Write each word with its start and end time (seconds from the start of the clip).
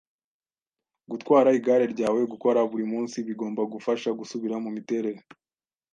Gutwara 1.11 1.49
igare 1.57 1.85
ryawe 1.93 2.21
gukora 2.33 2.59
buri 2.71 2.85
munsi 2.93 3.15
bigomba 3.27 3.61
kugufasha 3.63 4.09
gusubira 4.19 4.55
mumiterere. 4.63 5.19